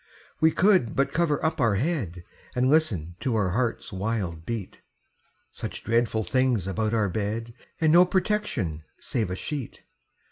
[0.39, 2.23] We could but cover up our head,
[2.55, 4.81] And listen to our heart's wild beat
[5.51, 9.83] Such dreadful things about our bed, And no protection save a sheet!